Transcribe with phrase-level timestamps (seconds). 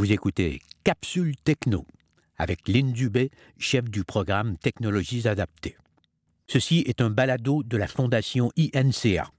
[0.00, 1.84] Vous écoutez Capsule Techno
[2.38, 5.76] avec Lynn Dubé, chef du programme Technologies adaptées.
[6.46, 9.30] Ceci est un balado de la Fondation INCA.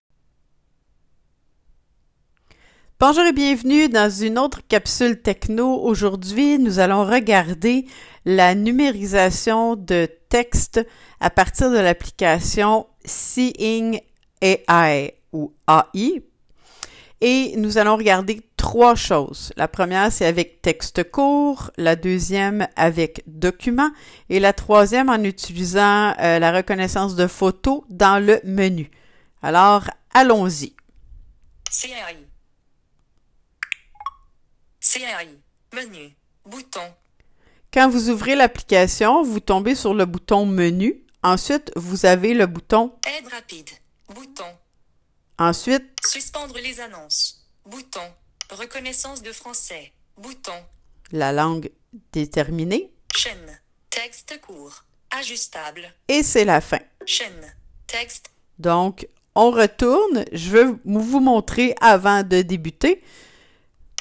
[2.99, 5.81] Bonjour et bienvenue dans une autre capsule techno.
[5.81, 7.87] Aujourd'hui, nous allons regarder
[8.25, 10.79] la numérisation de texte
[11.19, 13.99] à partir de l'application Seeing
[14.41, 16.21] AI ou AI.
[17.19, 19.51] Et nous allons regarder trois choses.
[19.57, 23.89] La première, c'est avec texte court, la deuxième avec document
[24.29, 28.91] et la troisième en utilisant euh, la reconnaissance de photos dans le menu.
[29.41, 30.75] Alors, allons-y.
[31.71, 32.27] CAI.
[34.79, 35.29] CAI.
[35.73, 36.15] Menu.
[36.45, 36.93] Bouton.
[37.73, 41.03] Quand vous ouvrez l'application, vous tombez sur le bouton Menu.
[41.23, 43.69] Ensuite, vous avez le bouton Aide rapide.
[44.13, 44.45] Bouton.
[45.39, 47.47] Ensuite, Suspendre les annonces.
[47.65, 48.01] Bouton.
[48.51, 49.93] Reconnaissance de français.
[50.17, 50.61] Bouton.
[51.13, 51.71] la langue
[52.11, 52.93] déterminée.
[53.15, 53.61] Chaîne.
[53.89, 54.83] Texte court.
[55.09, 55.93] Ajustable.
[56.09, 56.79] Et c'est la fin.
[57.05, 57.55] Chaîne.
[57.87, 58.29] Texte.
[58.59, 60.25] Donc, on retourne.
[60.33, 63.01] Je veux vous montrer avant de débuter.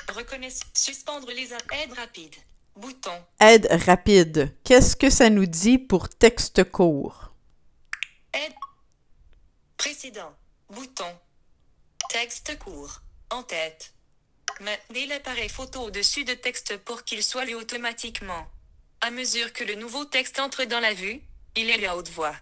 [0.09, 0.67] Reconnaissance.
[0.75, 1.83] Suspendre les annonces.
[1.83, 2.35] Aide rapide.
[2.75, 3.25] Bouton.
[3.39, 4.53] Aide rapide.
[4.65, 7.33] Qu'est-ce que ça nous dit pour texte court?
[8.33, 8.55] Aide.
[9.77, 10.35] Précédent.
[10.69, 11.13] Bouton.
[12.09, 13.01] Texte court.
[13.31, 13.93] En tête.
[14.61, 18.47] Maintenez l'appareil photo au-dessus de texte pour qu'il soit lu automatiquement.
[19.01, 21.23] À mesure que le nouveau texte entre dans la vue,
[21.57, 22.35] il est lu à haute voix.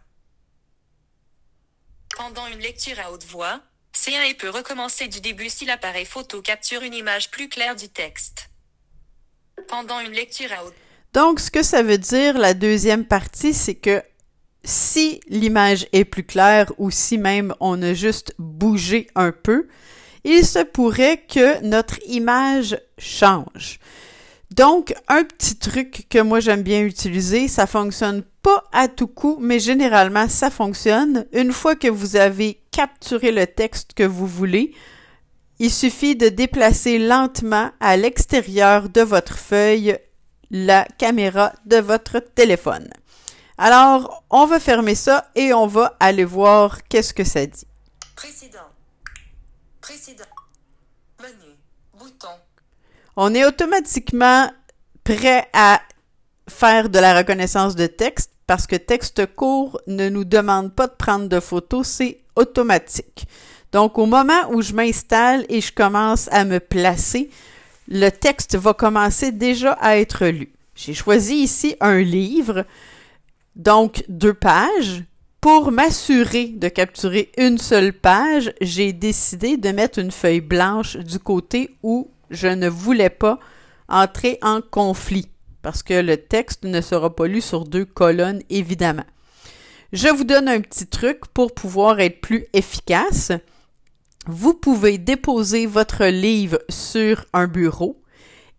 [2.16, 3.60] Pendant une lecture à haute voix,
[3.94, 8.50] C1 peut recommencer du début si l'appareil photo capture une image plus claire du texte.
[9.68, 10.74] Pendant une lecture à haute
[11.12, 14.02] Donc, ce que ça veut dire, la deuxième partie, c'est que
[14.64, 19.68] si l'image est plus claire ou si même on a juste bougé un peu,
[20.30, 23.78] il se pourrait que notre image change.
[24.50, 29.38] Donc, un petit truc que moi j'aime bien utiliser, ça fonctionne pas à tout coup,
[29.40, 31.24] mais généralement ça fonctionne.
[31.32, 34.74] Une fois que vous avez capturé le texte que vous voulez,
[35.58, 39.96] il suffit de déplacer lentement à l'extérieur de votre feuille
[40.50, 42.88] la caméra de votre téléphone.
[43.56, 47.66] Alors, on va fermer ça et on va aller voir qu'est-ce que ça dit.
[48.14, 48.67] précédent.
[49.88, 50.24] Précédent.
[51.22, 51.54] Menu.
[51.98, 52.28] Bouton.
[53.16, 54.52] On est automatiquement
[55.02, 55.80] prêt à
[56.46, 60.92] faire de la reconnaissance de texte parce que texte court ne nous demande pas de
[60.92, 63.26] prendre de photos, c'est automatique.
[63.72, 67.30] Donc, au moment où je m'installe et je commence à me placer,
[67.88, 70.52] le texte va commencer déjà à être lu.
[70.74, 72.66] J'ai choisi ici un livre,
[73.56, 75.02] donc deux pages.
[75.40, 81.20] Pour m'assurer de capturer une seule page, j'ai décidé de mettre une feuille blanche du
[81.20, 83.38] côté où je ne voulais pas
[83.88, 85.28] entrer en conflit,
[85.62, 89.04] parce que le texte ne sera pas lu sur deux colonnes, évidemment.
[89.92, 93.30] Je vous donne un petit truc pour pouvoir être plus efficace.
[94.26, 98.02] Vous pouvez déposer votre livre sur un bureau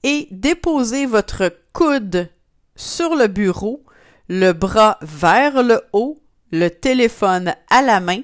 [0.04, 2.30] et déposer votre coude
[2.78, 3.84] sur le bureau,
[4.30, 6.18] le bras vers le haut,
[6.52, 8.22] le téléphone à la main.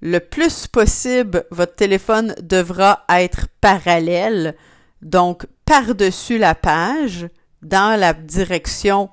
[0.00, 4.56] Le plus possible, votre téléphone devra être parallèle,
[5.02, 7.28] donc par-dessus la page,
[7.62, 9.10] dans la direction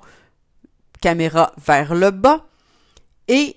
[1.00, 2.46] caméra vers le bas.
[3.28, 3.56] Et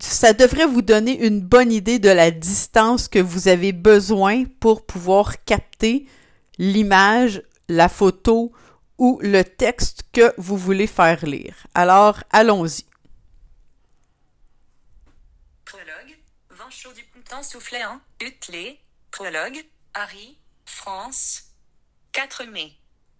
[0.00, 4.86] ça devrait vous donner une bonne idée de la distance que vous avez besoin pour
[4.86, 6.06] pouvoir capter
[6.58, 8.52] l'image, la photo
[8.98, 11.66] ou le texte que vous voulez faire lire.
[11.74, 12.84] Alors, allons-y.
[15.64, 16.18] Prologue.
[16.50, 16.70] Vent
[17.28, 18.00] du printemps soufflant.
[18.22, 18.80] Utlé.
[19.10, 19.62] Prologue.
[19.92, 20.38] Harry.
[20.64, 21.42] France.
[22.12, 22.72] 4 mai.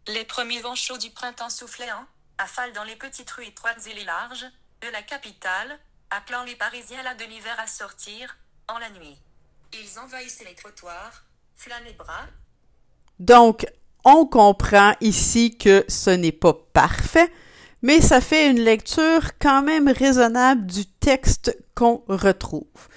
[0.06, 2.06] Les premiers vents chauds du printemps soufflant,
[2.38, 4.47] affalent dans les petites rues étroites et les larges,
[4.80, 5.78] de la capitale,
[6.10, 9.18] appelant les Parisiens là de l'hiver à sortir, en la nuit.
[9.74, 11.24] Ils envahissaient les trottoirs,
[11.84, 12.26] les bras,
[13.18, 13.66] Donc,
[14.04, 17.30] on comprend ici que ce n'est pas parfait,
[17.83, 22.88] mais ça fait une lecture quand même raisonnable du texte qu'on retrouve.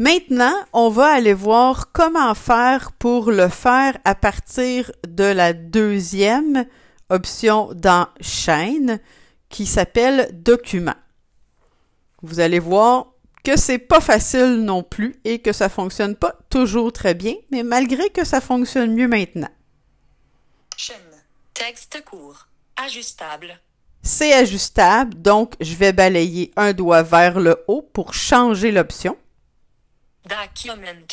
[0.00, 6.66] Maintenant, on va aller voir comment faire pour le faire à partir de la deuxième
[7.08, 9.00] option dans chaîne
[9.48, 10.94] qui s'appelle document.
[12.22, 13.08] Vous allez voir
[13.42, 17.64] que c'est pas facile non plus et que ça fonctionne pas toujours très bien, mais
[17.64, 19.50] malgré que ça fonctionne mieux maintenant.
[20.76, 20.96] chaîne,
[21.54, 22.46] texte court,
[22.76, 23.58] ajustable,
[24.04, 29.16] C'est ajustable, donc je vais balayer un doigt vers le haut pour changer l'option.
[30.28, 31.06] Document,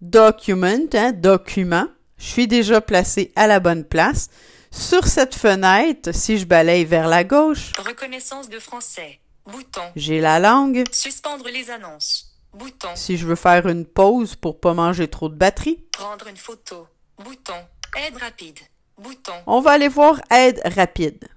[0.00, 1.86] Document, hein, document.
[2.18, 4.28] Je suis déjà placé à la bonne place.
[4.70, 9.20] Sur cette fenêtre, si je balaye vers la gauche, Reconnaissance de français.
[9.46, 9.82] Bouton.
[9.94, 10.84] j'ai la langue.
[10.90, 12.34] Suspendre les annonces.
[12.52, 12.88] Bouton.
[12.94, 16.88] Si je veux faire une pause pour pas manger trop de batterie, Prendre une photo.
[17.18, 17.54] Bouton.
[17.96, 18.58] Aide rapide.
[18.98, 19.34] Bouton.
[19.46, 21.28] on va aller voir aide rapide.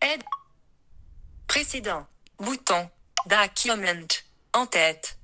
[0.00, 0.22] Aide.
[1.46, 2.06] Précédent.
[2.38, 2.88] Bouton.
[3.26, 4.08] Document.
[4.54, 5.18] En tête.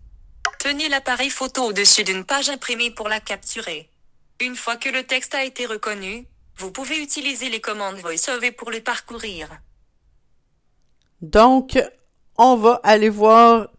[0.69, 3.89] Tenez l'appareil photo au-dessus d'une page imprimée pour la capturer.
[4.39, 6.27] Une fois que le texte a été reconnu,
[6.59, 9.49] vous pouvez utiliser les commandes VoiceOver pour le parcourir.
[11.23, 11.79] Donc,
[12.37, 13.71] on va aller voir.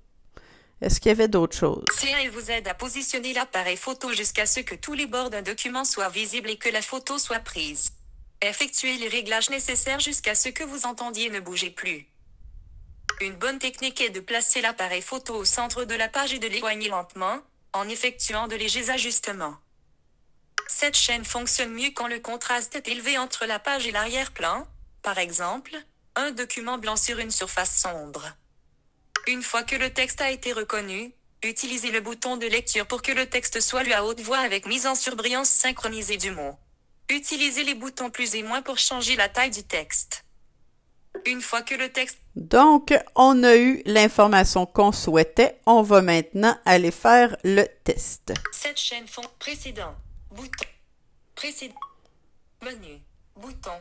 [0.82, 1.86] Est-ce qu'il y avait d'autres choses?
[1.92, 5.86] C1 vous aide à positionner l'appareil photo jusqu'à ce que tous les bords d'un document
[5.86, 7.92] soient visibles et que la photo soit prise.
[8.42, 12.08] Effectuez les réglages nécessaires jusqu'à ce que vous entendiez ne bougez plus.
[13.22, 16.48] Une bonne technique est de placer l'appareil photo au centre de la page et de
[16.48, 17.40] l'éloigner lentement,
[17.74, 19.58] en effectuant de légers ajustements.
[20.68, 24.68] Cette chaîne fonctionne mieux quand le contraste est élevé entre la page et l'arrière-plan,
[25.02, 25.76] par exemple,
[26.16, 28.34] un document blanc sur une surface sombre.
[29.28, 31.14] Une fois que le texte a été reconnu,
[31.44, 34.66] utilisez le bouton de lecture pour que le texte soit lu à haute voix avec
[34.66, 36.58] mise en surbrillance synchronisée du mot.
[37.10, 40.24] Utilisez les boutons plus et moins pour changer la taille du texte.
[41.26, 45.60] Une fois que le texte Donc, on a eu l'information qu'on souhaitait.
[45.66, 48.34] On va maintenant aller faire le test.
[48.52, 49.96] Cette chaîne fond précédent.
[50.32, 50.68] Bouton.
[51.36, 51.76] Précédent.
[52.62, 53.00] Menu.
[53.36, 53.72] Bouton.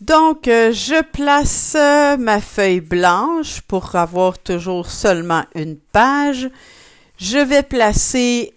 [0.00, 6.50] Donc, euh, je place euh, ma feuille blanche pour avoir toujours seulement une page.
[7.18, 8.52] Je vais placer,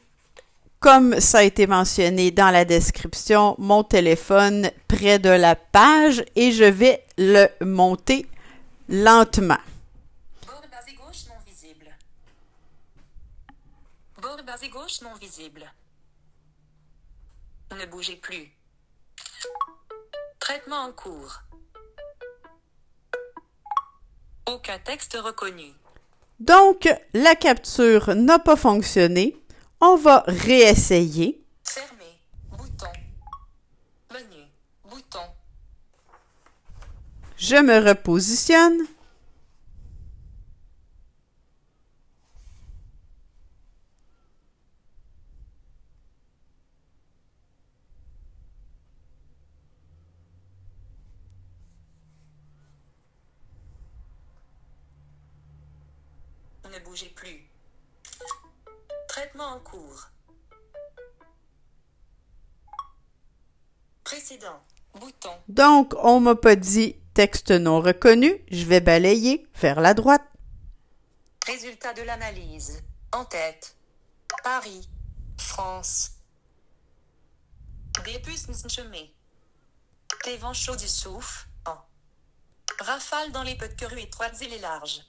[0.85, 6.51] comme ça a été mentionné dans la description, mon téléphone près de la page et
[6.51, 8.27] je vais le monter
[8.87, 9.57] lentement.
[10.45, 11.87] Bord basé gauche non visible.
[14.21, 15.65] Bord basé gauche non visible.
[17.71, 18.53] Ne bougez plus.
[20.39, 21.41] Traitement en cours.
[24.45, 25.73] Aucun texte reconnu.
[26.39, 29.35] Donc, la capture n'a pas fonctionné.
[29.87, 31.45] On va réessayer.
[31.63, 32.19] Fermé.
[32.57, 32.87] Bouton.
[34.11, 34.41] Menu.
[34.83, 35.19] Bouton.
[37.37, 38.87] Je me repositionne.
[65.55, 68.43] Donc, on m'a pas dit texte non reconnu.
[68.51, 70.21] Je vais balayer vers la droite.
[71.47, 72.83] Résultat de l'analyse.
[73.13, 73.77] En tête.
[74.43, 74.89] Paris.
[75.37, 76.11] France.
[78.67, 79.05] Chemin.
[80.25, 81.47] Des vents chauds du souffle.
[81.65, 81.77] En.
[82.81, 85.03] Rafale dans les petites rues étroites et les larges.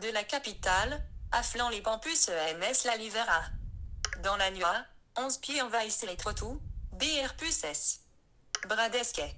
[0.00, 3.42] De la capitale, afflant les campus EMS la Livera.
[4.22, 4.62] Dans la nuit,
[5.18, 6.56] 11 pieds envahissent les trottoirs.
[6.92, 8.00] BR puce S.
[8.66, 9.36] Bradesquet.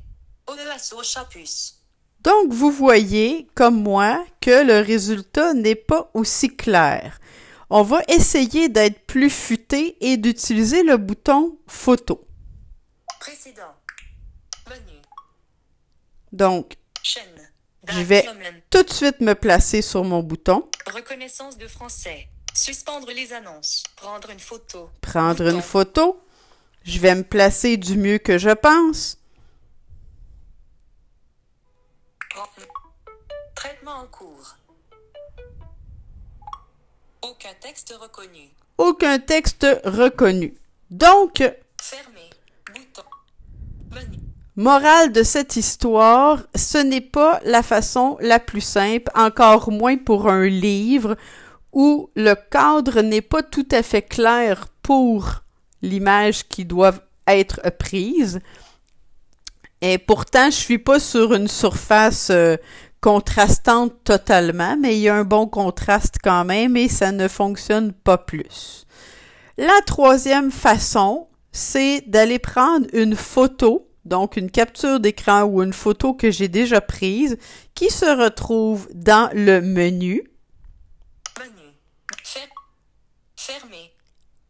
[2.21, 7.19] Donc, vous voyez, comme moi, que le résultat n'est pas aussi clair.
[7.71, 12.27] On va essayer d'être plus futé et d'utiliser le bouton photo.
[13.19, 13.75] Précédent.
[14.69, 14.99] Menu.
[16.33, 17.25] Donc, Chaîne.
[17.89, 18.25] Je vais-
[18.71, 22.29] tout de suite me placer sur mon bouton, Reconnaissance de français.
[22.55, 23.83] Suspendre les annonces.
[23.97, 24.91] Prendre une photo.
[25.01, 25.57] prendre Bouton.
[25.57, 26.21] une photo.
[26.85, 29.17] Je vais me placer du mieux que je pense.
[33.55, 34.57] Traitement en cours.
[37.21, 38.49] Aucun texte reconnu.
[38.79, 40.55] Aucun texte reconnu.
[40.91, 41.43] Donc,
[41.81, 42.31] Fermé.
[42.75, 43.03] Bouton.
[43.91, 44.19] Menu.
[44.57, 50.29] Morale de cette histoire, ce n'est pas la façon la plus simple, encore moins pour
[50.29, 51.17] un livre
[51.73, 55.43] où le cadre n'est pas tout à fait clair pour
[55.83, 56.95] l'image qui doit
[57.27, 58.41] être prise.
[59.83, 62.57] Et pourtant, je suis pas sur une surface euh,
[63.01, 67.93] contrastante totalement, mais il y a un bon contraste quand même et ça ne fonctionne
[67.93, 68.87] pas plus.
[69.59, 76.15] La troisième façon, c'est d'aller prendre une photo, donc une capture d'écran ou une photo
[76.15, 77.37] que j'ai déjà prise,
[77.75, 80.23] qui se retrouve dans le menu.
[81.41, 81.75] Menu.
[82.25, 82.49] Fer-
[83.37, 83.93] Fermé.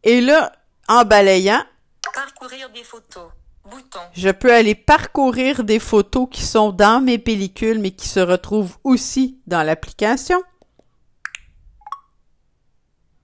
[0.03, 0.51] Et là,
[0.87, 1.63] en balayant,
[2.13, 3.31] Parcourir des photos.
[4.13, 8.77] Je peux aller parcourir des photos qui sont dans mes pellicules, mais qui se retrouvent
[8.83, 10.41] aussi dans l'application.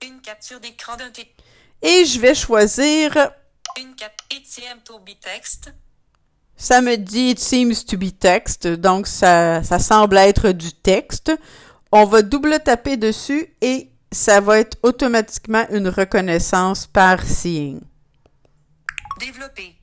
[0.02, 1.10] Une capture d'écran d'un.
[1.82, 3.12] Et je vais choisir,
[3.78, 5.72] Une cap ATM to be text.
[6.56, 11.32] ça me dit It seems to be text, donc ça, ça semble être du texte.
[11.92, 17.80] On va double taper dessus et ça va être automatiquement une reconnaissance par Seeing.
[19.18, 19.79] Développer.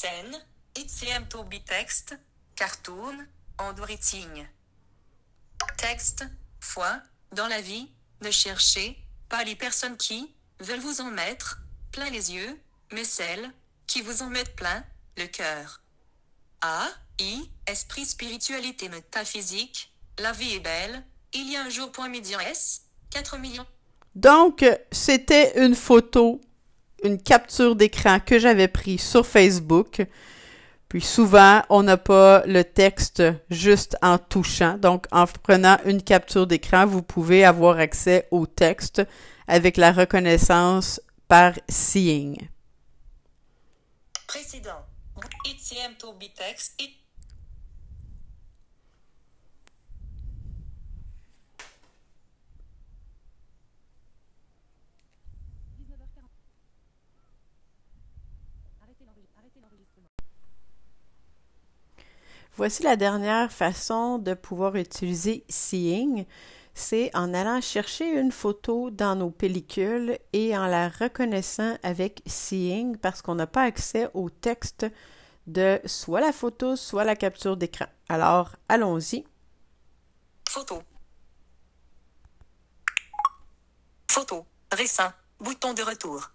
[0.00, 0.34] Scène.
[0.78, 2.16] ATM to be text.
[2.56, 3.26] Cartoon.
[3.58, 4.46] Handwriting.
[5.76, 6.24] Texte.
[6.58, 7.02] Foi.
[7.32, 7.90] Dans la vie.
[8.22, 8.96] Ne cherchez
[9.28, 11.58] pas les personnes qui veulent vous en mettre
[11.92, 12.58] plein les yeux,
[12.92, 13.50] mais celles
[13.86, 14.82] qui vous en mettent plein
[15.18, 15.82] le cœur.
[16.62, 16.88] A.
[17.18, 17.50] I.
[17.66, 19.92] Esprit, spiritualité, métaphysique.
[20.18, 21.04] La vie est belle.
[21.34, 21.92] Il y a un jour.
[21.92, 22.86] Point médian S.
[23.10, 23.66] 4 millions.
[24.14, 26.40] Donc, c'était une photo,
[27.02, 30.02] une capture d'écran que j'avais prise sur Facebook.
[30.88, 34.76] Puis souvent, on n'a pas le texte juste en touchant.
[34.76, 39.02] Donc, en prenant une capture d'écran, vous pouvez avoir accès au texte
[39.46, 42.36] avec la reconnaissance par Seeing.
[62.60, 66.26] Voici la dernière façon de pouvoir utiliser Seeing.
[66.74, 72.98] C'est en allant chercher une photo dans nos pellicules et en la reconnaissant avec Seeing
[72.98, 74.84] parce qu'on n'a pas accès au texte
[75.46, 77.86] de soit la photo, soit la capture d'écran.
[78.10, 79.24] Alors, allons-y.
[80.46, 80.82] Photo.
[84.10, 84.44] Photo.
[84.70, 85.10] Récent.
[85.38, 86.30] Bouton de retour.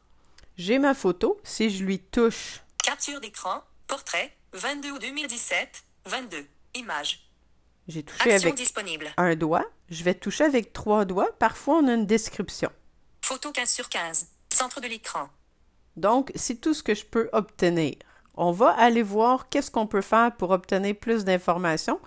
[0.57, 1.39] J'ai ma photo.
[1.43, 3.61] Si je lui touche, Capture d'écran.
[3.85, 4.35] Portrait.
[4.53, 5.85] 22 août 2017.
[6.05, 6.45] 22.
[6.75, 7.27] Image.
[7.87, 9.07] j'ai touché Action avec disponible.
[9.17, 9.65] un doigt.
[9.89, 11.29] Je vais toucher avec trois doigts.
[11.39, 12.69] Parfois, on a une description.
[13.23, 14.27] Photo 15 sur 15.
[14.53, 15.29] Centre de l'écran.
[15.95, 17.95] Donc, c'est tout ce que je peux obtenir.
[18.35, 21.99] On va aller voir qu'est-ce qu'on peut faire pour obtenir plus d'informations.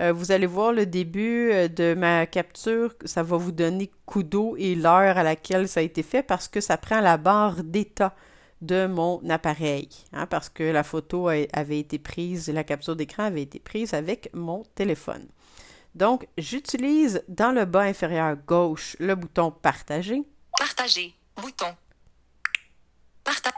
[0.00, 2.94] Euh, vous allez voir le début euh, de ma capture.
[3.04, 6.48] Ça va vous donner coup d'eau et l'heure à laquelle ça a été fait parce
[6.48, 8.14] que ça prend la barre d'état
[8.60, 9.88] de mon appareil.
[10.12, 14.30] hein, parce que la photo avait été prise, la capture d'écran avait été prise avec
[14.34, 15.26] mon téléphone.
[15.94, 20.22] Donc, j'utilise dans le bas inférieur gauche le bouton Partager.
[20.56, 21.14] Partager.
[21.36, 21.74] Bouton.
[23.24, 23.50] Parta.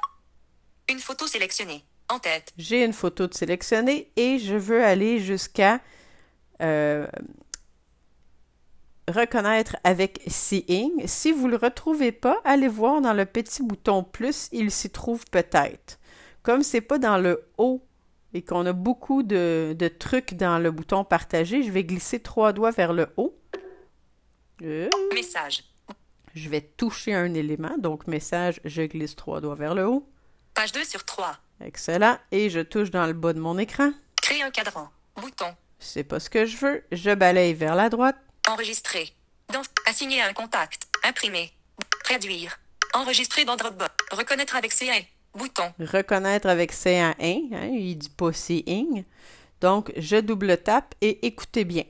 [0.89, 1.85] Une photo sélectionnée.
[2.09, 2.53] En tête.
[2.59, 5.81] J'ai une photo de sélectionnée et je veux aller jusqu'à
[6.61, 7.07] euh,
[9.09, 11.07] reconnaître avec Seeing.
[11.07, 14.91] Si vous ne le retrouvez pas, allez voir dans le petit bouton plus, il s'y
[14.91, 15.99] trouve peut-être.
[16.43, 17.83] Comme c'est pas dans le haut
[18.35, 22.53] et qu'on a beaucoup de, de trucs dans le bouton partager, je vais glisser trois
[22.53, 23.37] doigts vers le haut.
[24.63, 25.65] Euh, Message.
[26.35, 30.09] je vais toucher un élément, donc message, je glisse trois doigts vers le haut.
[30.55, 31.39] Page 2 sur 3.
[31.65, 32.19] Excellent.
[32.31, 33.93] Et je touche dans le bas de mon écran.
[34.21, 34.91] Créer un cadran.
[35.17, 35.55] Bouton.
[35.79, 36.85] C'est pas ce que je veux.
[36.93, 38.17] Je balaye vers la droite.
[38.49, 39.13] Enregistrer.
[39.53, 39.63] Dans.
[39.87, 40.89] Assigner à un contact.
[41.05, 41.53] Imprimer.
[42.05, 42.59] Traduire.
[42.93, 43.93] Enregistrer dans Dropbox.
[44.11, 44.95] Reconnaître avec CA.
[45.35, 45.73] Bouton.
[45.79, 49.05] Reconnaître avec C1 hein, il dit pas Seeing.
[49.61, 51.85] Donc, je double tape et écoutez bien.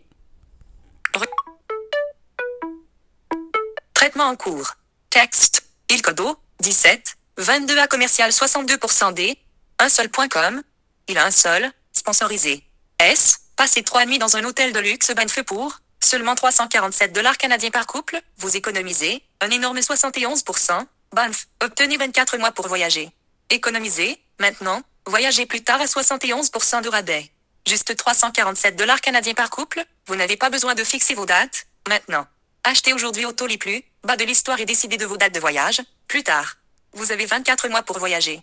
[3.94, 4.72] Traitement en cours.
[5.10, 5.64] Texte.
[5.90, 6.36] Il codo.
[6.60, 7.16] 17.
[7.38, 9.38] 22 A commercial 62% D.
[9.78, 10.62] Un seul point com.
[11.08, 11.72] Il a un seul.
[11.92, 12.62] Sponsorisé.
[12.98, 13.40] S.
[13.56, 17.86] Passez trois nuits dans un hôtel de luxe Banff pour seulement 347 dollars canadiens par
[17.86, 18.20] couple.
[18.38, 20.86] Vous économisez un énorme 71%.
[21.12, 21.46] Banff.
[21.62, 23.10] Obtenez 24 mois pour voyager.
[23.50, 24.20] Économisez.
[24.38, 24.82] Maintenant.
[25.06, 27.30] Voyagez plus tard à 71% de rabais.
[27.66, 29.84] Juste 347 dollars canadiens par couple.
[30.06, 31.66] Vous n'avez pas besoin de fixer vos dates.
[31.88, 32.26] Maintenant.
[32.64, 35.40] Achetez aujourd'hui au taux les plus bas de l'histoire et décidez de vos dates de
[35.40, 36.56] voyage plus tard.
[36.92, 38.42] Vous avez 24 mois pour voyager.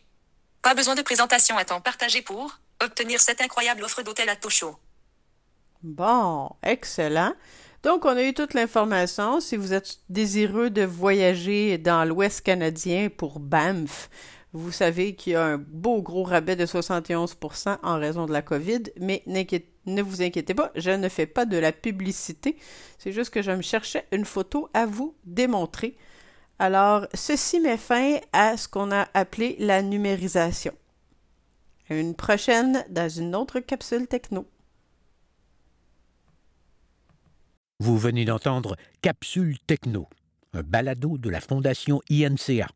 [0.62, 4.78] Pas besoin de présentation à temps partagé pour obtenir cette incroyable offre d'hôtel à Tocho.
[5.82, 7.34] Bon, excellent.
[7.84, 9.40] Donc, on a eu toute l'information.
[9.40, 14.10] Si vous êtes désireux de voyager dans l'Ouest canadien pour Banff,
[14.52, 18.42] vous savez qu'il y a un beau gros rabais de 71% en raison de la
[18.42, 22.58] COVID, mais ne vous inquiétez pas, je ne fais pas de la publicité.
[22.98, 25.96] C'est juste que je me cherchais une photo à vous démontrer.
[26.58, 30.74] Alors, ceci met fin à ce qu'on a appelé la numérisation.
[31.90, 34.46] Une prochaine dans une autre capsule techno.
[37.82, 40.10] Vous venez d'entendre Capsule Techno,
[40.52, 42.68] un balado de la Fondation INCA.